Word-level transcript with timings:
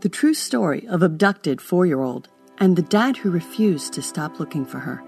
The 0.00 0.08
true 0.08 0.32
story 0.32 0.88
of 0.88 1.02
abducted 1.02 1.60
four 1.60 1.84
year 1.84 2.00
old 2.00 2.30
and 2.56 2.74
the 2.74 2.80
dad 2.80 3.18
who 3.18 3.30
refused 3.30 3.92
to 3.92 4.02
stop 4.02 4.40
looking 4.40 4.64
for 4.64 4.78
her. 4.78 5.02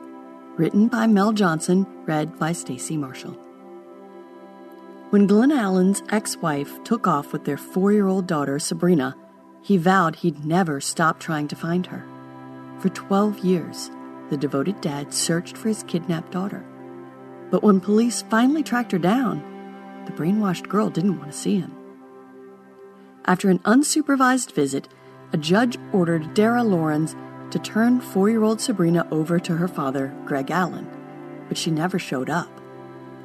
Written 0.58 0.88
by 0.88 1.06
Mel 1.06 1.32
Johnson, 1.32 1.86
read 2.04 2.38
by 2.38 2.52
Stacy 2.52 2.98
Marshall. 2.98 3.32
When 5.08 5.26
Glenn 5.26 5.50
Allen's 5.50 6.02
ex 6.10 6.36
wife 6.36 6.84
took 6.84 7.06
off 7.06 7.32
with 7.32 7.46
their 7.46 7.56
four 7.56 7.90
year 7.90 8.06
old 8.06 8.26
daughter, 8.26 8.58
Sabrina, 8.58 9.16
he 9.62 9.78
vowed 9.78 10.16
he'd 10.16 10.44
never 10.44 10.78
stop 10.78 11.18
trying 11.18 11.48
to 11.48 11.56
find 11.56 11.86
her. 11.86 12.06
For 12.78 12.90
12 12.90 13.38
years, 13.38 13.90
the 14.28 14.36
devoted 14.36 14.82
dad 14.82 15.14
searched 15.14 15.56
for 15.56 15.68
his 15.68 15.84
kidnapped 15.84 16.32
daughter. 16.32 16.66
But 17.50 17.62
when 17.62 17.80
police 17.80 18.20
finally 18.28 18.62
tracked 18.62 18.92
her 18.92 18.98
down, 18.98 19.42
the 20.04 20.12
brainwashed 20.12 20.68
girl 20.68 20.90
didn't 20.90 21.18
want 21.18 21.32
to 21.32 21.38
see 21.38 21.60
him. 21.60 21.74
After 23.24 23.50
an 23.50 23.60
unsupervised 23.60 24.52
visit, 24.52 24.88
a 25.32 25.36
judge 25.36 25.78
ordered 25.92 26.34
Dara 26.34 26.64
Lorenz 26.64 27.14
to 27.50 27.58
turn 27.58 28.00
four 28.00 28.28
year 28.28 28.42
old 28.42 28.60
Sabrina 28.60 29.06
over 29.10 29.38
to 29.38 29.56
her 29.56 29.68
father, 29.68 30.14
Greg 30.24 30.50
Allen, 30.50 30.88
but 31.48 31.56
she 31.56 31.70
never 31.70 31.98
showed 31.98 32.28
up. 32.28 32.50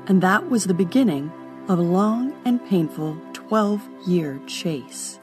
And 0.08 0.22
that 0.22 0.50
was 0.50 0.66
the 0.66 0.73
beginning 0.73 1.31
of 1.68 1.80
a 1.80 1.81
long 1.81 2.34
and 2.45 2.64
painful 2.68 3.20
12 3.34 3.88
year 4.06 4.40
chase. 4.48 5.20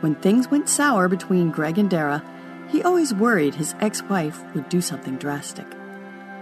When 0.00 0.14
things 0.14 0.50
went 0.50 0.68
sour 0.68 1.08
between 1.08 1.50
Greg 1.50 1.78
and 1.78 1.90
Dara, 1.90 2.22
he 2.68 2.82
always 2.82 3.12
worried 3.12 3.54
his 3.54 3.74
ex 3.80 4.02
wife 4.04 4.42
would 4.54 4.68
do 4.68 4.80
something 4.80 5.16
drastic. 5.16 5.66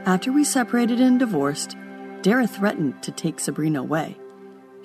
After 0.04 0.32
we 0.32 0.44
separated 0.44 1.00
and 1.00 1.18
divorced, 1.18 1.76
Dara 2.22 2.46
threatened 2.46 3.02
to 3.02 3.10
take 3.10 3.40
Sabrina 3.40 3.80
away. 3.80 4.16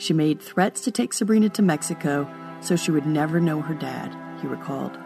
She 0.02 0.14
made 0.14 0.42
threats 0.42 0.82
to 0.82 0.92
take 0.92 1.14
Sabrina 1.14 1.50
to 1.50 1.62
Mexico 1.62 2.28
so 2.60 2.76
she 2.76 2.90
would 2.90 3.06
never 3.06 3.40
know 3.40 3.62
her 3.62 3.76
dad, 3.76 4.16
he 4.42 4.48
recalled. 4.48 4.98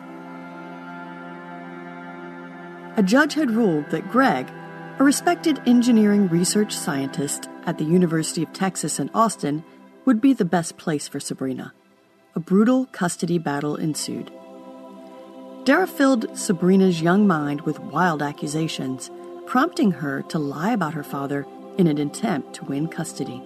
A 2.96 3.04
judge 3.04 3.34
had 3.34 3.52
ruled 3.52 3.90
that 3.90 4.10
Greg, 4.10 4.50
a 4.98 5.04
respected 5.04 5.62
engineering 5.66 6.30
research 6.30 6.72
scientist 6.72 7.50
at 7.66 7.78
the 7.78 7.84
University 7.84 8.42
of 8.42 8.54
Texas 8.54 8.98
in 8.98 9.10
Austin, 9.14 9.66
would 10.06 10.22
be 10.22 10.32
the 10.32 10.46
best 10.46 10.78
place 10.78 11.10
for 11.10 11.20
Sabrina. 11.20 11.74
A 12.34 12.40
brutal 12.40 12.86
custody 12.94 13.38
battle 13.38 13.76
ensued. 13.76 14.32
Dara 15.66 15.88
filled 15.88 16.38
Sabrina's 16.38 17.02
young 17.02 17.28
mind 17.28 17.60
with 17.62 17.80
wild 17.80 18.22
accusations, 18.22 19.12
prompting 19.46 19.92
her 19.92 20.22
to 20.30 20.40
lie 20.40 20.72
about 20.72 20.94
her 20.94 21.04
father 21.04 21.46
in 21.78 21.88
an 21.88 21.98
attempt 21.98 22.54
to 22.54 22.64
win 22.64 22.88
custody. 22.88 23.44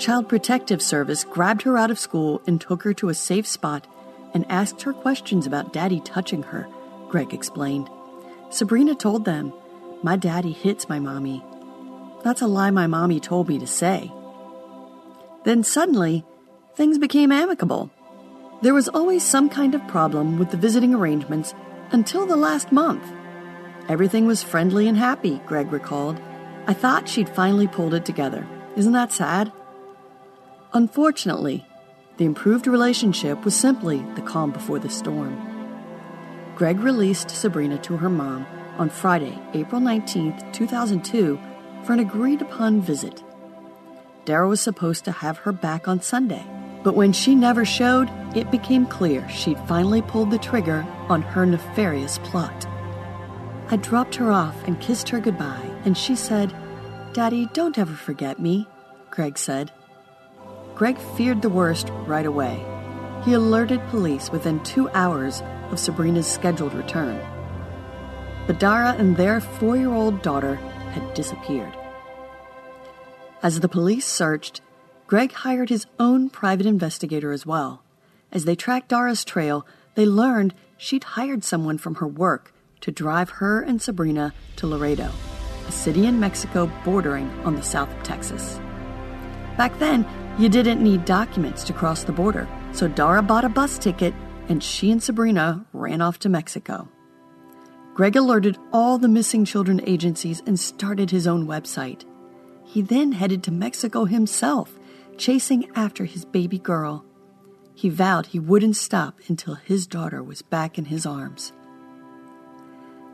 Child 0.00 0.30
Protective 0.30 0.80
Service 0.80 1.24
grabbed 1.24 1.60
her 1.60 1.76
out 1.76 1.90
of 1.90 1.98
school 1.98 2.40
and 2.46 2.58
took 2.58 2.84
her 2.84 2.94
to 2.94 3.10
a 3.10 3.14
safe 3.14 3.46
spot 3.46 3.86
and 4.32 4.50
asked 4.50 4.80
her 4.80 4.94
questions 4.94 5.46
about 5.46 5.74
daddy 5.74 6.00
touching 6.00 6.42
her, 6.42 6.66
Greg 7.10 7.34
explained. 7.34 7.90
Sabrina 8.48 8.94
told 8.94 9.26
them, 9.26 9.52
My 10.02 10.16
daddy 10.16 10.52
hits 10.52 10.88
my 10.88 10.98
mommy. 10.98 11.44
That's 12.24 12.40
a 12.40 12.46
lie 12.46 12.70
my 12.70 12.86
mommy 12.86 13.20
told 13.20 13.50
me 13.50 13.58
to 13.58 13.66
say. 13.66 14.10
Then 15.44 15.62
suddenly, 15.62 16.24
things 16.76 16.96
became 16.96 17.30
amicable. 17.30 17.90
There 18.62 18.72
was 18.72 18.88
always 18.88 19.22
some 19.22 19.50
kind 19.50 19.74
of 19.74 19.86
problem 19.86 20.38
with 20.38 20.50
the 20.50 20.56
visiting 20.56 20.94
arrangements 20.94 21.52
until 21.90 22.24
the 22.24 22.36
last 22.36 22.72
month. 22.72 23.04
Everything 23.86 24.26
was 24.26 24.42
friendly 24.42 24.88
and 24.88 24.96
happy, 24.96 25.42
Greg 25.44 25.70
recalled. 25.70 26.18
I 26.66 26.72
thought 26.72 27.06
she'd 27.06 27.28
finally 27.28 27.68
pulled 27.68 27.92
it 27.92 28.06
together. 28.06 28.46
Isn't 28.76 28.92
that 28.92 29.12
sad? 29.12 29.52
Unfortunately, 30.72 31.66
the 32.16 32.24
improved 32.24 32.68
relationship 32.68 33.44
was 33.44 33.56
simply 33.56 34.04
the 34.14 34.22
calm 34.22 34.52
before 34.52 34.78
the 34.78 34.88
storm. 34.88 35.36
Greg 36.54 36.78
released 36.78 37.30
Sabrina 37.30 37.76
to 37.78 37.96
her 37.96 38.08
mom 38.08 38.46
on 38.78 38.88
Friday, 38.88 39.36
April 39.52 39.80
19, 39.80 40.52
2002, 40.52 41.40
for 41.82 41.92
an 41.92 41.98
agreed 41.98 42.40
upon 42.40 42.80
visit. 42.80 43.24
Dara 44.24 44.46
was 44.46 44.60
supposed 44.60 45.04
to 45.06 45.12
have 45.12 45.38
her 45.38 45.50
back 45.50 45.88
on 45.88 46.02
Sunday, 46.02 46.44
but 46.84 46.94
when 46.94 47.12
she 47.12 47.34
never 47.34 47.64
showed, 47.64 48.08
it 48.36 48.50
became 48.52 48.86
clear 48.86 49.28
she'd 49.28 49.58
finally 49.66 50.02
pulled 50.02 50.30
the 50.30 50.38
trigger 50.38 50.86
on 51.08 51.20
her 51.20 51.44
nefarious 51.44 52.18
plot. 52.18 52.66
I 53.70 53.76
dropped 53.76 54.14
her 54.16 54.30
off 54.30 54.62
and 54.64 54.80
kissed 54.80 55.08
her 55.08 55.18
goodbye, 55.18 55.68
and 55.84 55.98
she 55.98 56.14
said, 56.14 56.54
Daddy, 57.12 57.46
don't 57.54 57.78
ever 57.78 57.94
forget 57.94 58.38
me, 58.38 58.68
Greg 59.10 59.36
said. 59.36 59.72
Greg 60.80 60.96
feared 61.14 61.42
the 61.42 61.50
worst 61.50 61.90
right 62.06 62.24
away. 62.24 62.64
He 63.26 63.34
alerted 63.34 63.86
police 63.90 64.30
within 64.30 64.62
two 64.62 64.88
hours 64.94 65.42
of 65.70 65.78
Sabrina's 65.78 66.26
scheduled 66.26 66.72
return. 66.72 67.20
But 68.46 68.58
Dara 68.58 68.94
and 68.96 69.14
their 69.14 69.42
four 69.42 69.76
year 69.76 69.92
old 69.92 70.22
daughter 70.22 70.54
had 70.54 71.12
disappeared. 71.12 71.76
As 73.42 73.60
the 73.60 73.68
police 73.68 74.06
searched, 74.06 74.62
Greg 75.06 75.32
hired 75.32 75.68
his 75.68 75.84
own 75.98 76.30
private 76.30 76.64
investigator 76.64 77.30
as 77.30 77.44
well. 77.44 77.82
As 78.32 78.46
they 78.46 78.56
tracked 78.56 78.88
Dara's 78.88 79.22
trail, 79.22 79.66
they 79.96 80.06
learned 80.06 80.54
she'd 80.78 81.04
hired 81.04 81.44
someone 81.44 81.76
from 81.76 81.96
her 81.96 82.08
work 82.08 82.54
to 82.80 82.90
drive 82.90 83.28
her 83.28 83.60
and 83.60 83.82
Sabrina 83.82 84.32
to 84.56 84.66
Laredo, 84.66 85.10
a 85.68 85.72
city 85.72 86.06
in 86.06 86.18
Mexico 86.18 86.72
bordering 86.86 87.28
on 87.44 87.54
the 87.54 87.62
south 87.62 87.94
of 87.94 88.02
Texas. 88.02 88.58
Back 89.58 89.78
then, 89.78 90.06
you 90.40 90.48
didn't 90.48 90.82
need 90.82 91.04
documents 91.04 91.64
to 91.64 91.74
cross 91.74 92.04
the 92.04 92.12
border, 92.12 92.48
so 92.72 92.88
Dara 92.88 93.20
bought 93.20 93.44
a 93.44 93.48
bus 93.50 93.76
ticket 93.76 94.14
and 94.48 94.64
she 94.64 94.90
and 94.90 95.02
Sabrina 95.02 95.66
ran 95.74 96.00
off 96.00 96.18
to 96.20 96.30
Mexico. 96.30 96.88
Greg 97.92 98.16
alerted 98.16 98.56
all 98.72 98.96
the 98.96 99.06
missing 99.06 99.44
children 99.44 99.82
agencies 99.86 100.42
and 100.46 100.58
started 100.58 101.10
his 101.10 101.26
own 101.26 101.46
website. 101.46 102.06
He 102.64 102.80
then 102.80 103.12
headed 103.12 103.42
to 103.44 103.50
Mexico 103.50 104.06
himself, 104.06 104.78
chasing 105.18 105.70
after 105.74 106.06
his 106.06 106.24
baby 106.24 106.58
girl. 106.58 107.04
He 107.74 107.90
vowed 107.90 108.24
he 108.24 108.38
wouldn't 108.38 108.76
stop 108.76 109.20
until 109.28 109.56
his 109.56 109.86
daughter 109.86 110.22
was 110.22 110.40
back 110.40 110.78
in 110.78 110.86
his 110.86 111.04
arms. 111.04 111.52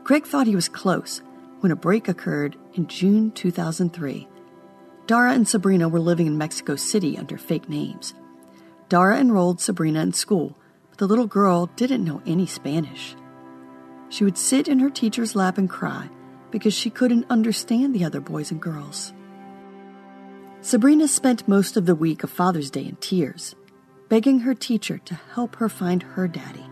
Greg 0.05 0.25
thought 0.25 0.47
he 0.47 0.55
was 0.55 0.69
close 0.69 1.21
when 1.59 1.73
a 1.73 1.75
break 1.75 2.07
occurred 2.07 2.55
in 2.75 2.87
June 2.87 3.31
2003. 3.31 4.29
Dara 5.07 5.31
and 5.31 5.47
Sabrina 5.47 5.89
were 5.89 5.99
living 5.99 6.27
in 6.27 6.37
Mexico 6.37 6.75
City 6.75 7.17
under 7.17 7.37
fake 7.37 7.67
names. 7.67 8.13
Dara 8.89 9.17
enrolled 9.19 9.59
Sabrina 9.59 10.01
in 10.01 10.13
school 10.13 10.55
but 10.97 11.05
the 11.05 11.07
little 11.07 11.27
girl 11.27 11.67
didn't 11.75 12.03
know 12.03 12.21
any 12.25 12.47
Spanish. 12.47 13.15
She 14.09 14.23
would 14.23 14.37
sit 14.37 14.67
in 14.67 14.79
her 14.79 14.89
teacher's 14.89 15.35
lap 15.35 15.57
and 15.57 15.69
cry 15.69 16.09
because 16.49 16.73
she 16.73 16.89
couldn't 16.89 17.29
understand 17.29 17.93
the 17.93 18.03
other 18.03 18.19
boys 18.19 18.51
and 18.51 18.61
girls. 18.61 19.13
Sabrina 20.61 21.07
spent 21.07 21.47
most 21.47 21.77
of 21.77 21.85
the 21.85 21.95
week 21.95 22.23
of 22.23 22.31
Father's 22.31 22.71
Day 22.71 22.85
in 22.85 22.95
tears, 22.95 23.55
begging 24.09 24.39
her 24.39 24.55
teacher 24.55 24.97
to 24.97 25.19
help 25.33 25.55
her 25.57 25.69
find 25.69 26.01
her 26.01 26.27
daddy. 26.27 26.65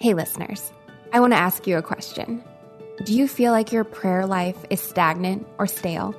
Hey, 0.00 0.14
listeners, 0.14 0.72
I 1.12 1.20
want 1.20 1.32
to 1.32 1.38
ask 1.38 1.66
you 1.66 1.76
a 1.76 1.82
question. 1.82 2.42
Do 3.04 3.12
you 3.12 3.28
feel 3.28 3.52
like 3.52 3.72
your 3.72 3.84
prayer 3.84 4.26
life 4.26 4.56
is 4.70 4.80
stagnant 4.80 5.46
or 5.58 5.66
stale? 5.66 6.14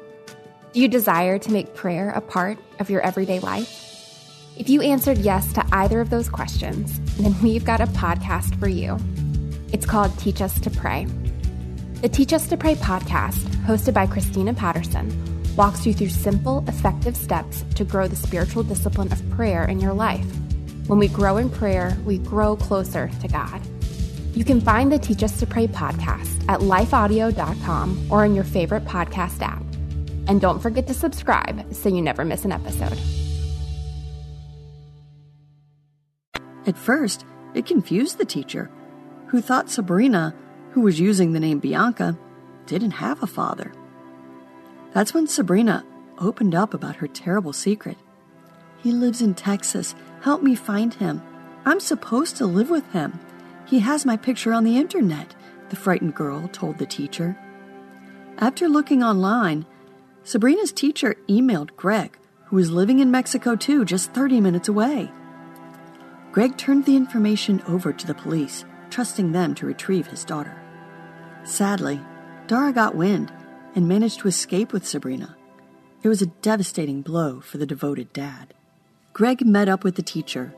Do 0.78 0.84
you 0.84 0.88
desire 0.88 1.40
to 1.40 1.52
make 1.52 1.74
prayer 1.74 2.12
a 2.12 2.22
part 2.22 2.60
of 2.78 2.92
your 2.92 3.02
everyday 3.02 3.40
life? 3.40 4.22
If 4.58 4.70
you 4.70 4.84
answered 4.84 5.18
yes 5.18 5.52
to 5.54 5.66
either 5.72 6.02
of 6.02 6.12
those 6.12 6.30
questions, 6.30 7.00
then 7.18 7.34
we've 7.42 7.66
got 7.66 7.82
a 7.82 7.88
podcast 7.88 8.60
for 8.60 8.68
you. 8.68 8.96
It's 9.74 9.88
called 9.88 10.16
Teach 10.20 10.40
Us 10.40 10.60
to 10.60 10.70
Pray. 10.70 11.08
The 12.04 12.10
Teach 12.10 12.32
Us 12.32 12.48
to 12.50 12.58
Pray 12.58 12.76
podcast, 12.76 13.42
hosted 13.66 13.96
by 13.96 14.06
Christina 14.06 14.54
Patterson, 14.54 15.10
walks 15.56 15.84
you 15.84 15.96
through 15.96 16.10
simple, 16.10 16.64
effective 16.68 17.18
steps 17.18 17.66
to 17.74 17.84
grow 17.84 18.08
the 18.08 18.16
spiritual 18.16 18.62
discipline 18.62 19.12
of 19.12 19.28
prayer 19.32 19.66
in 19.66 19.80
your 19.80 19.94
life. 19.94 20.28
When 20.86 21.00
we 21.00 21.08
grow 21.08 21.38
in 21.38 21.50
prayer, 21.50 21.98
we 22.06 22.20
grow 22.20 22.56
closer 22.56 23.10
to 23.22 23.28
God. 23.28 23.64
You 24.36 24.46
can 24.46 24.62
find 24.62 24.92
the 24.92 25.00
Teach 25.00 25.24
Us 25.24 25.40
to 25.40 25.48
Pray 25.48 25.66
podcast 25.66 26.48
at 26.48 26.60
lifeaudio.com 26.60 28.12
or 28.12 28.26
in 28.26 28.36
your 28.36 28.44
favorite 28.44 28.86
podcast 28.86 29.42
app. 29.42 29.64
And 30.28 30.42
don't 30.42 30.60
forget 30.60 30.88
to 30.88 30.94
subscribe 30.94 31.74
so 31.74 31.90
you 31.90 32.02
never 32.02 32.26
miss 32.26 32.46
an 32.46 32.52
episode. 32.52 32.98
At 36.66 36.78
first, 36.78 37.26
It 37.58 37.66
confused 37.66 38.20
the 38.20 38.26
teacher, 38.26 38.70
who 39.28 39.42
thought 39.42 39.70
Sabrina, 39.70 40.36
who 40.72 40.82
was 40.82 41.00
using 41.00 41.34
the 41.34 41.40
name 41.40 41.58
Bianca, 41.58 42.16
didn't 42.68 42.92
have 42.92 43.24
a 43.24 43.28
father. 43.28 43.74
That's 44.94 45.12
when 45.12 45.26
Sabrina 45.28 45.84
opened 46.20 46.54
up 46.54 46.76
about 46.76 46.98
her 46.98 47.08
terrible 47.08 47.54
secret. 47.54 47.98
He 48.78 48.92
lives 48.92 49.24
in 49.24 49.34
Texas. 49.34 49.96
Help 50.22 50.44
me 50.44 50.54
find 50.54 50.94
him. 50.94 51.22
I'm 51.66 51.80
supposed 51.80 52.38
to 52.38 52.46
live 52.46 52.70
with 52.70 52.88
him. 52.92 53.20
He 53.66 53.80
has 53.80 54.06
my 54.06 54.18
picture 54.18 54.54
on 54.54 54.64
the 54.64 54.78
internet, 54.78 55.34
the 55.70 55.76
frightened 55.76 56.14
girl 56.14 56.48
told 56.50 56.78
the 56.78 56.86
teacher. 56.86 57.36
After 58.38 58.68
looking 58.70 59.02
online, 59.02 59.66
Sabrina's 60.28 60.74
teacher 60.74 61.16
emailed 61.30 61.74
Greg, 61.78 62.18
who 62.48 62.58
was 62.58 62.70
living 62.70 63.00
in 63.00 63.10
Mexico 63.10 63.56
too, 63.56 63.86
just 63.86 64.12
30 64.12 64.42
minutes 64.42 64.68
away. 64.68 65.10
Greg 66.34 66.58
turned 66.58 66.84
the 66.84 66.98
information 66.98 67.64
over 67.66 67.94
to 67.94 68.06
the 68.06 68.14
police, 68.14 68.66
trusting 68.90 69.32
them 69.32 69.56
to 69.56 69.66
retrieve 69.66 70.08
his 70.08 70.26
daughter. 70.26 70.62
Sadly, 71.46 72.02
Dara 72.48 72.74
got 72.74 72.94
wind 72.94 73.32
and 73.74 73.88
managed 73.88 74.20
to 74.20 74.28
escape 74.28 74.74
with 74.74 74.86
Sabrina. 74.86 75.38
It 76.04 76.10
was 76.10 76.22
a 76.22 76.34
devastating 76.42 77.04
blow 77.04 77.40
for 77.40 77.58
the 77.58 77.66
devoted 77.66 78.12
dad. 78.12 78.54
Greg 79.14 79.46
met 79.46 79.70
up 79.70 79.86
with 79.86 79.96
the 79.96 80.02
teacher, 80.02 80.54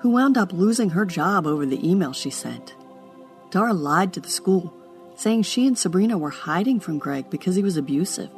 who 0.00 0.10
wound 0.10 0.36
up 0.36 0.52
losing 0.52 0.90
her 0.90 1.06
job 1.06 1.46
over 1.46 1.64
the 1.64 1.88
email 1.88 2.12
she 2.12 2.28
sent. 2.28 2.74
Dara 3.50 3.72
lied 3.72 4.12
to 4.12 4.20
the 4.20 4.28
school, 4.28 4.74
saying 5.16 5.44
she 5.44 5.66
and 5.66 5.78
Sabrina 5.78 6.18
were 6.18 6.28
hiding 6.28 6.78
from 6.78 6.98
Greg 6.98 7.30
because 7.30 7.56
he 7.56 7.62
was 7.62 7.78
abusive. 7.78 8.28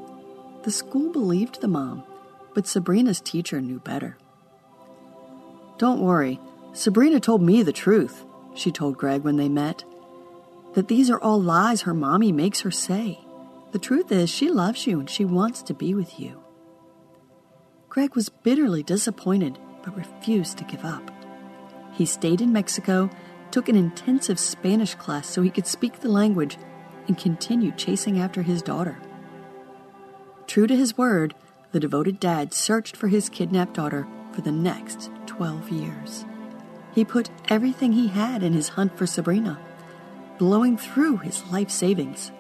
The 0.67 0.73
school 0.73 1.13
believed 1.13 1.61
the 1.61 1.69
mom, 1.69 2.03
but 2.53 2.67
Sabrina's 2.67 3.21
teacher 3.21 3.61
knew 3.61 3.79
better. 3.79 4.19
Don't 5.79 6.01
worry, 6.01 6.41
Sabrina 6.73 7.21
told 7.21 7.41
me 7.41 7.63
the 7.63 7.73
truth, 7.73 8.25
she 8.57 8.73
told 8.73 8.99
Greg 8.99 9.23
when 9.23 9.37
they 9.37 9.49
met. 9.49 9.85
That 10.75 10.89
these 10.89 11.09
are 11.09 11.21
all 11.21 11.41
lies 11.41 11.83
her 11.83 11.95
mommy 11.95 12.33
makes 12.33 12.63
her 12.63 12.73
say. 12.73 13.21
The 13.71 13.79
truth 13.79 14.11
is, 14.11 14.29
she 14.29 14.51
loves 14.51 14.89
you 14.89 14.99
and 14.99 15.09
she 15.09 15.25
wants 15.25 15.63
to 15.63 15.73
be 15.73 15.95
with 15.95 16.19
you. 16.19 16.43
Greg 17.89 18.17
was 18.17 18.29
bitterly 18.29 18.83
disappointed 18.83 19.61
but 19.85 19.97
refused 19.97 20.59
to 20.59 20.65
give 20.65 20.85
up. 20.85 21.13
He 21.93 22.07
stayed 22.07 22.41
in 22.41 22.53
Mexico, 22.53 23.09
took 23.53 23.69
an 23.69 23.77
intensive 23.77 24.41
Spanish 24.41 24.97
class 24.97 25.29
so 25.29 25.43
he 25.43 25.51
could 25.51 25.69
speak 25.69 26.01
the 26.01 26.09
language, 26.09 26.59
and 27.07 27.17
continued 27.17 27.79
chasing 27.79 28.19
after 28.19 28.43
his 28.43 28.63
daughter. 28.63 28.99
True 30.47 30.67
to 30.67 30.77
his 30.77 30.97
word, 30.97 31.35
the 31.73 31.81
devoted 31.81 32.21
dad 32.21 32.55
searched 32.55 32.97
for 32.97 33.09
his 33.09 33.29
kidnapped 33.29 33.75
daughter 33.75 34.07
for 34.33 34.41
the 34.41 34.53
next 34.53 35.11
12 35.27 35.71
years. 35.71 36.25
He 36.95 37.05
put 37.05 37.31
everything 37.49 37.93
he 37.93 38.09
had 38.09 38.43
in 38.43 38.53
his 38.53 38.71
hunt 38.71 38.97
for 38.97 39.07
Sabrina, 39.07 39.59
blowing 40.39 40.77
through 40.77 41.19
his 41.19 41.45
life 41.47 41.71
savings. 41.71 42.33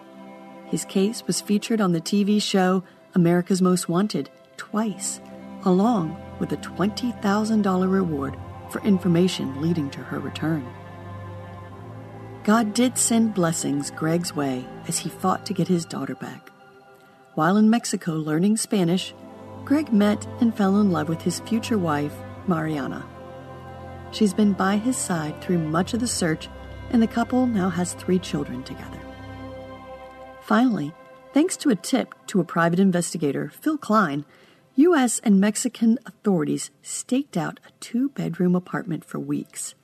His 0.66 0.84
case 0.84 1.26
was 1.26 1.40
featured 1.40 1.80
on 1.80 1.92
the 1.92 2.00
TV 2.00 2.40
show 2.40 2.82
America's 3.14 3.60
Most 3.60 3.88
Wanted 3.88 4.30
twice, 4.56 5.20
along 5.64 6.16
with 6.38 6.52
a 6.52 6.56
$20,000 6.58 7.90
reward 7.90 8.36
for 8.70 8.82
information 8.82 9.60
leading 9.60 9.90
to 9.90 10.00
her 10.00 10.18
return. 10.18 10.66
God 12.44 12.74
did 12.74 12.96
send 12.96 13.34
blessings 13.34 13.90
Greg's 13.90 14.34
way 14.34 14.64
as 14.86 14.98
he 14.98 15.08
fought 15.08 15.44
to 15.46 15.54
get 15.54 15.68
his 15.68 15.84
daughter 15.84 16.14
back. 16.14 16.50
While 17.36 17.58
in 17.58 17.68
Mexico 17.68 18.14
learning 18.14 18.56
Spanish, 18.56 19.12
Greg 19.66 19.92
met 19.92 20.26
and 20.40 20.56
fell 20.56 20.80
in 20.80 20.90
love 20.90 21.10
with 21.10 21.20
his 21.20 21.40
future 21.40 21.76
wife, 21.76 22.14
Mariana. 22.46 23.04
She's 24.10 24.32
been 24.32 24.54
by 24.54 24.78
his 24.78 24.96
side 24.96 25.42
through 25.42 25.58
much 25.58 25.92
of 25.92 26.00
the 26.00 26.06
search, 26.06 26.48
and 26.88 27.02
the 27.02 27.06
couple 27.06 27.46
now 27.46 27.68
has 27.68 27.92
three 27.92 28.18
children 28.18 28.62
together. 28.62 28.98
Finally, 30.40 30.94
thanks 31.34 31.58
to 31.58 31.68
a 31.68 31.76
tip 31.76 32.14
to 32.28 32.40
a 32.40 32.44
private 32.44 32.80
investigator, 32.80 33.50
Phil 33.50 33.76
Klein, 33.76 34.24
U.S. 34.76 35.18
and 35.18 35.38
Mexican 35.38 35.98
authorities 36.06 36.70
staked 36.80 37.36
out 37.36 37.60
a 37.66 37.70
two 37.80 38.08
bedroom 38.08 38.54
apartment 38.54 39.04
for 39.04 39.18
weeks. 39.18 39.74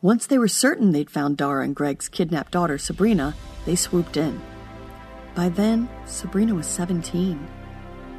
Once 0.00 0.26
they 0.26 0.38
were 0.38 0.48
certain 0.48 0.92
they'd 0.92 1.10
found 1.10 1.36
Dara 1.36 1.62
and 1.62 1.76
Greg's 1.76 2.08
kidnapped 2.08 2.52
daughter, 2.52 2.78
Sabrina, 2.78 3.34
they 3.66 3.76
swooped 3.76 4.16
in. 4.16 4.40
By 5.34 5.48
then, 5.48 5.88
Sabrina 6.04 6.54
was 6.54 6.66
17. 6.66 7.48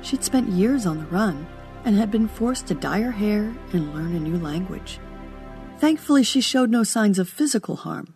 She'd 0.02 0.24
spent 0.24 0.50
years 0.50 0.86
on 0.86 0.98
the 0.98 1.06
run 1.06 1.48
and 1.86 1.96
had 1.96 2.12
been 2.12 2.28
forced 2.28 2.68
to 2.68 2.74
dye 2.74 3.02
her 3.02 3.12
hair 3.12 3.54
and 3.72 3.94
learn 3.94 4.16
a 4.16 4.20
new 4.20 4.38
language. 4.38 5.00
Thankfully, 5.78 6.24
she 6.24 6.42
showed 6.42 6.70
no 6.70 6.84
signs 6.84 7.20
of 7.20 7.30
physical 7.30 7.76
harm. 7.76 8.14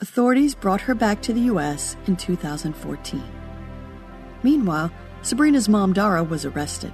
Authorities 0.00 0.54
brought 0.54 0.82
her 0.82 0.94
back 0.94 1.20
to 1.22 1.32
the 1.32 1.40
U.S. 1.42 1.96
in 2.06 2.16
2014. 2.16 3.22
Meanwhile, 4.42 4.92
Sabrina's 5.22 5.68
mom, 5.68 5.92
Dara, 5.92 6.22
was 6.22 6.44
arrested. 6.44 6.92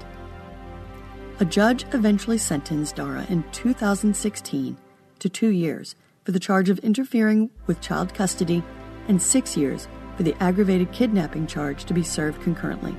A 1.41 1.45
judge 1.45 1.85
eventually 1.93 2.39
sentenced 2.39 2.97
Dara 2.97 3.27
in 3.29 3.45
2016 3.53 4.77
to 5.19 5.29
two 5.29 5.49
years 5.49 5.95
for 6.25 6.33
the 6.33 6.41
charge 6.41 6.71
of 6.71 6.79
interfering 6.79 7.51
with 7.67 7.81
child 7.81 8.15
custody 8.15 8.63
and 9.09 9.21
six 9.21 9.57
years 9.57 9.89
for 10.17 10.23
the 10.23 10.35
aggravated 10.41 10.93
kidnapping 10.93 11.47
charge 11.47 11.85
to 11.85 11.95
be 11.95 12.03
served 12.03 12.43
concurrently. 12.43 12.97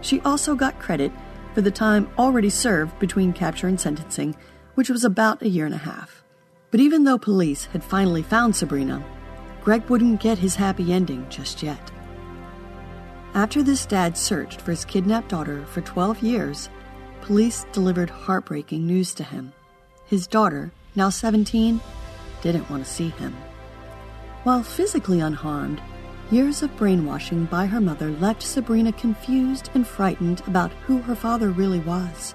She 0.00 0.20
also 0.20 0.54
got 0.54 0.78
credit 0.78 1.12
for 1.54 1.60
the 1.60 1.70
time 1.70 2.08
already 2.18 2.50
served 2.50 2.98
between 2.98 3.32
capture 3.32 3.66
and 3.66 3.80
sentencing, 3.80 4.36
which 4.74 4.90
was 4.90 5.04
about 5.04 5.42
a 5.42 5.48
year 5.48 5.66
and 5.66 5.74
a 5.74 5.78
half. 5.78 6.22
But 6.70 6.80
even 6.80 7.04
though 7.04 7.18
police 7.18 7.64
had 7.66 7.82
finally 7.82 8.22
found 8.22 8.54
Sabrina, 8.54 9.04
Greg 9.62 9.84
wouldn't 9.88 10.20
get 10.20 10.38
his 10.38 10.54
happy 10.54 10.92
ending 10.92 11.26
just 11.28 11.62
yet. 11.62 11.90
After 13.34 13.62
this 13.62 13.86
dad 13.86 14.16
searched 14.16 14.60
for 14.60 14.70
his 14.70 14.84
kidnapped 14.84 15.28
daughter 15.28 15.64
for 15.66 15.80
12 15.82 16.22
years, 16.22 16.70
police 17.20 17.66
delivered 17.72 18.10
heartbreaking 18.10 18.86
news 18.86 19.14
to 19.14 19.24
him. 19.24 19.52
His 20.06 20.26
daughter, 20.26 20.72
now 20.96 21.10
17, 21.10 21.80
didn't 22.42 22.68
want 22.70 22.84
to 22.84 22.90
see 22.90 23.10
him. 23.10 23.36
While 24.42 24.62
physically 24.62 25.20
unharmed, 25.20 25.82
years 26.30 26.62
of 26.62 26.74
brainwashing 26.78 27.44
by 27.44 27.66
her 27.66 27.80
mother 27.80 28.10
left 28.10 28.42
Sabrina 28.42 28.90
confused 28.90 29.68
and 29.74 29.86
frightened 29.86 30.40
about 30.46 30.72
who 30.86 31.02
her 31.02 31.14
father 31.14 31.50
really 31.50 31.80
was. 31.80 32.34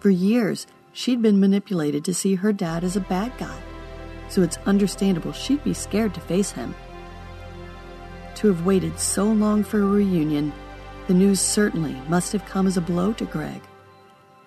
For 0.00 0.10
years, 0.10 0.66
she'd 0.92 1.22
been 1.22 1.40
manipulated 1.40 2.04
to 2.04 2.14
see 2.14 2.34
her 2.34 2.52
dad 2.52 2.84
as 2.84 2.96
a 2.96 3.00
bad 3.00 3.32
guy, 3.38 3.58
so 4.28 4.42
it's 4.42 4.58
understandable 4.66 5.32
she'd 5.32 5.64
be 5.64 5.72
scared 5.72 6.12
to 6.14 6.20
face 6.20 6.52
him. 6.52 6.74
To 8.36 8.48
have 8.48 8.66
waited 8.66 9.00
so 9.00 9.24
long 9.24 9.64
for 9.64 9.80
a 9.80 9.86
reunion, 9.86 10.52
the 11.06 11.14
news 11.14 11.40
certainly 11.40 11.96
must 12.08 12.32
have 12.32 12.44
come 12.44 12.66
as 12.66 12.76
a 12.76 12.82
blow 12.82 13.14
to 13.14 13.24
Greg. 13.24 13.62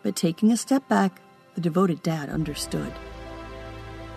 But 0.03 0.15
taking 0.15 0.51
a 0.51 0.57
step 0.57 0.87
back, 0.87 1.21
the 1.55 1.61
devoted 1.61 2.03
dad 2.03 2.29
understood. 2.29 2.93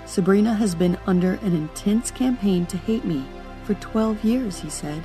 Sabrina 0.06 0.54
has 0.54 0.74
been 0.74 0.96
under 1.06 1.34
an 1.34 1.54
intense 1.54 2.12
campaign 2.12 2.64
to 2.66 2.78
hate 2.78 3.04
me 3.04 3.24
for 3.64 3.74
12 3.74 4.24
years, 4.24 4.60
he 4.60 4.70
said. 4.70 5.04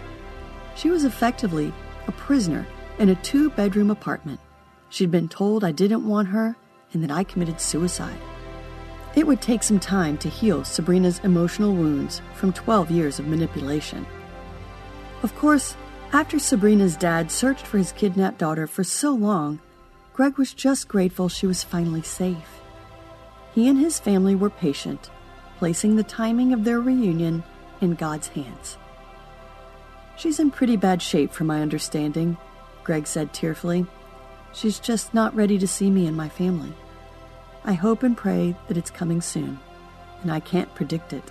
She 0.75 0.89
was 0.89 1.03
effectively 1.03 1.73
a 2.07 2.11
prisoner 2.11 2.67
in 2.99 3.09
a 3.09 3.15
two 3.15 3.49
bedroom 3.49 3.89
apartment. 3.89 4.39
She'd 4.89 5.09
been 5.09 5.27
told 5.27 5.63
I 5.63 5.71
didn't 5.71 6.07
want 6.07 6.27
her 6.27 6.55
and 6.93 7.03
that 7.03 7.11
I 7.11 7.23
committed 7.23 7.59
suicide. 7.59 8.19
It 9.15 9.25
would 9.25 9.41
take 9.41 9.63
some 9.63 9.79
time 9.79 10.17
to 10.19 10.29
heal 10.29 10.63
Sabrina's 10.63 11.19
emotional 11.23 11.73
wounds 11.73 12.21
from 12.35 12.53
12 12.53 12.91
years 12.91 13.19
of 13.19 13.27
manipulation. 13.27 14.05
Of 15.23 15.35
course, 15.35 15.75
after 16.13 16.37
Sabrina's 16.37 16.95
dad 16.95 17.31
searched 17.31 17.65
for 17.65 17.77
his 17.77 17.91
kidnapped 17.91 18.37
daughter 18.37 18.67
for 18.67 18.83
so 18.83 19.11
long, 19.11 19.59
Greg 20.13 20.37
was 20.37 20.53
just 20.53 20.87
grateful 20.87 21.27
she 21.27 21.47
was 21.47 21.63
finally 21.63 22.03
safe. 22.03 22.60
He 23.53 23.67
and 23.67 23.79
his 23.79 23.99
family 23.99 24.35
were 24.35 24.49
patient, 24.49 25.09
placing 25.57 25.95
the 25.95 26.03
timing 26.03 26.53
of 26.53 26.63
their 26.63 26.79
reunion 26.79 27.43
in 27.81 27.95
God's 27.95 28.29
hands. 28.29 28.77
She's 30.17 30.39
in 30.39 30.51
pretty 30.51 30.77
bad 30.77 31.01
shape, 31.01 31.31
from 31.31 31.47
my 31.47 31.61
understanding, 31.61 32.37
Greg 32.83 33.07
said 33.07 33.33
tearfully. 33.33 33.85
She's 34.53 34.79
just 34.79 35.13
not 35.13 35.35
ready 35.35 35.57
to 35.57 35.67
see 35.67 35.89
me 35.89 36.07
and 36.07 36.15
my 36.15 36.29
family. 36.29 36.73
I 37.63 37.73
hope 37.73 38.03
and 38.03 38.17
pray 38.17 38.55
that 38.67 38.77
it's 38.77 38.91
coming 38.91 39.21
soon, 39.21 39.59
and 40.21 40.31
I 40.31 40.39
can't 40.39 40.73
predict 40.75 41.13
it. 41.13 41.23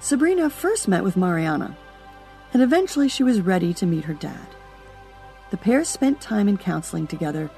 Sabrina 0.00 0.50
first 0.50 0.86
met 0.86 1.02
with 1.02 1.16
Mariana, 1.16 1.76
and 2.52 2.62
eventually 2.62 3.08
she 3.08 3.22
was 3.22 3.40
ready 3.40 3.74
to 3.74 3.86
meet 3.86 4.04
her 4.04 4.14
dad. 4.14 4.46
The 5.50 5.56
pair 5.56 5.84
spent 5.84 6.20
time 6.20 6.48
in 6.48 6.58
counseling 6.58 7.06
together, 7.06 7.50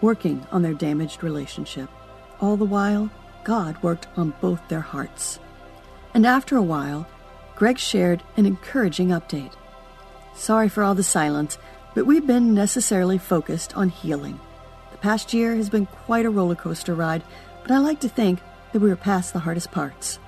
working 0.00 0.46
on 0.50 0.62
their 0.62 0.74
damaged 0.74 1.22
relationship. 1.22 1.88
All 2.40 2.56
the 2.56 2.64
while, 2.64 3.10
God 3.44 3.82
worked 3.82 4.06
on 4.16 4.34
both 4.40 4.66
their 4.68 4.80
hearts. 4.80 5.38
And 6.14 6.26
after 6.26 6.56
a 6.56 6.62
while, 6.62 7.06
Greg 7.54 7.78
shared 7.78 8.22
an 8.36 8.46
encouraging 8.46 9.08
update. 9.08 9.52
Sorry 10.34 10.68
for 10.68 10.82
all 10.82 10.94
the 10.94 11.02
silence, 11.02 11.58
but 11.94 12.06
we've 12.06 12.26
been 12.26 12.54
necessarily 12.54 13.16
focused 13.16 13.74
on 13.76 13.88
healing. 13.88 14.38
The 14.92 14.98
past 14.98 15.32
year 15.32 15.56
has 15.56 15.70
been 15.70 15.86
quite 15.86 16.26
a 16.26 16.30
roller 16.30 16.54
coaster 16.54 16.94
ride, 16.94 17.22
but 17.62 17.70
I 17.70 17.78
like 17.78 18.00
to 18.00 18.08
think 18.08 18.40
that 18.72 18.80
we 18.80 18.90
are 18.90 18.96
past 18.96 19.32
the 19.32 19.38
hardest 19.38 19.70
parts. 19.70 20.18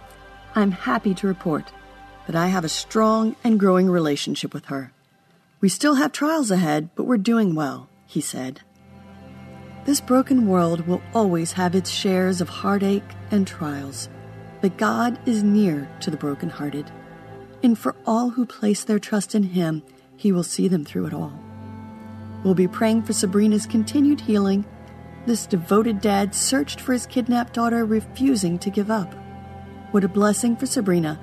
I'm 0.55 0.71
happy 0.71 1.15
to 1.15 1.27
report 1.27 1.71
that 2.27 2.37
I 2.37 2.49
have 2.49 2.65
a 2.65 2.69
strong 2.69 3.37
and 3.45 3.61
growing 3.61 3.91
relationship 3.91 4.55
with 4.55 4.67
her. 4.67 4.93
We 5.61 5.69
still 5.69 5.97
have 5.97 6.13
trials 6.13 6.51
ahead, 6.51 6.91
but 6.95 7.05
we're 7.05 7.19
doing 7.19 7.55
well, 7.55 7.89
he 8.07 8.21
said. 8.21 8.61
This 9.89 10.03
broken 10.03 10.47
world 10.47 10.87
will 10.87 11.01
always 11.15 11.53
have 11.53 11.75
its 11.75 11.89
shares 11.89 12.43
of 12.43 12.51
heartache 12.51 13.11
and 13.31 13.47
trials, 13.47 14.11
but 14.61 14.77
God 14.77 15.19
is 15.27 15.43
near 15.43 15.89
to 16.01 16.11
the 16.11 16.17
brokenhearted. 16.19 16.91
And 17.63 17.79
for 17.79 17.97
all 18.05 18.29
who 18.29 18.45
place 18.45 18.85
their 18.85 18.99
trust 18.99 19.35
in 19.35 19.43
Him, 19.43 19.83
He 20.15 20.31
will 20.31 20.43
see 20.43 20.69
them 20.69 20.85
through 20.85 21.07
it 21.07 21.15
all. 21.15 21.33
We'll 22.45 22.53
be 22.53 22.69
praying 22.69 23.05
for 23.05 23.15
Sabrina's 23.15 23.65
continued 23.65 24.21
healing. 24.21 24.67
This 25.25 25.47
devoted 25.47 26.03
dad 26.03 26.35
searched 26.35 26.83
for 26.83 26.93
his 26.93 27.07
kidnapped 27.07 27.55
daughter, 27.55 27.87
refusing 27.87 28.59
to 28.59 28.69
give 28.69 28.91
up. 28.91 29.15
What 29.93 30.05
a 30.05 30.09
blessing 30.09 30.55
for 30.55 30.67
Sabrina 30.67 31.19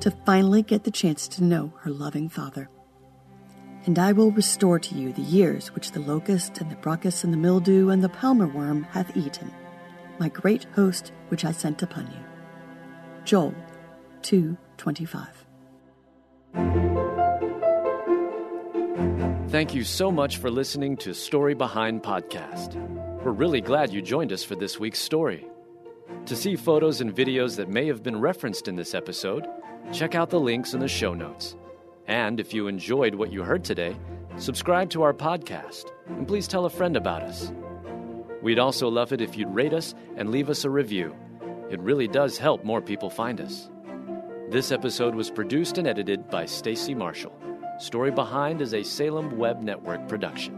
to 0.00 0.10
finally 0.26 0.62
get 0.62 0.82
the 0.82 0.90
chance 0.90 1.28
to 1.28 1.44
know 1.44 1.72
her 1.82 1.90
loving 1.92 2.28
father. 2.28 2.68
And 3.88 3.98
I 3.98 4.12
will 4.12 4.30
restore 4.32 4.78
to 4.78 4.94
you 4.94 5.14
the 5.14 5.22
years 5.22 5.68
which 5.68 5.92
the 5.92 6.00
locust 6.00 6.60
and 6.60 6.70
the 6.70 6.76
bruchus 6.76 7.24
and 7.24 7.32
the 7.32 7.38
mildew 7.38 7.88
and 7.88 8.04
the 8.04 8.10
palmer 8.10 8.46
worm 8.46 8.82
hath 8.82 9.16
eaten, 9.16 9.50
my 10.18 10.28
great 10.28 10.66
host 10.74 11.10
which 11.28 11.42
I 11.42 11.52
sent 11.52 11.82
upon 11.82 12.06
you. 12.08 12.22
Joel 13.24 13.54
2:25. 14.20 15.46
Thank 19.48 19.74
you 19.74 19.84
so 19.84 20.12
much 20.12 20.36
for 20.36 20.50
listening 20.50 20.98
to 20.98 21.14
Story 21.14 21.54
Behind 21.54 22.02
Podcast. 22.02 22.74
We're 23.24 23.32
really 23.32 23.62
glad 23.62 23.90
you 23.90 24.02
joined 24.02 24.32
us 24.32 24.44
for 24.44 24.54
this 24.54 24.78
week's 24.78 24.98
story. 24.98 25.46
To 26.26 26.36
see 26.36 26.56
photos 26.56 27.00
and 27.00 27.16
videos 27.16 27.56
that 27.56 27.70
may 27.70 27.86
have 27.86 28.02
been 28.02 28.20
referenced 28.20 28.68
in 28.68 28.76
this 28.76 28.92
episode, 28.92 29.46
check 29.94 30.14
out 30.14 30.28
the 30.28 30.38
links 30.38 30.74
in 30.74 30.80
the 30.80 30.88
show 30.88 31.14
notes. 31.14 31.56
And 32.08 32.40
if 32.40 32.54
you 32.54 32.66
enjoyed 32.66 33.14
what 33.14 33.30
you 33.30 33.42
heard 33.42 33.64
today, 33.64 33.94
subscribe 34.38 34.90
to 34.90 35.02
our 35.02 35.12
podcast 35.12 35.84
and 36.06 36.26
please 36.26 36.48
tell 36.48 36.64
a 36.64 36.70
friend 36.70 36.96
about 36.96 37.22
us. 37.22 37.52
We'd 38.42 38.58
also 38.58 38.88
love 38.88 39.12
it 39.12 39.20
if 39.20 39.36
you'd 39.36 39.54
rate 39.54 39.74
us 39.74 39.94
and 40.16 40.30
leave 40.30 40.48
us 40.48 40.64
a 40.64 40.70
review. 40.70 41.14
It 41.70 41.80
really 41.80 42.08
does 42.08 42.38
help 42.38 42.64
more 42.64 42.80
people 42.80 43.10
find 43.10 43.40
us. 43.40 43.68
This 44.48 44.72
episode 44.72 45.14
was 45.14 45.30
produced 45.30 45.76
and 45.76 45.86
edited 45.86 46.30
by 46.30 46.46
Stacy 46.46 46.94
Marshall. 46.94 47.38
Story 47.78 48.10
Behind 48.10 48.62
is 48.62 48.72
a 48.72 48.82
Salem 48.82 49.36
Web 49.36 49.60
Network 49.60 50.08
production. 50.08 50.57